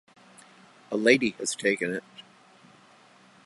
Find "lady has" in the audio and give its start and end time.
0.97-1.53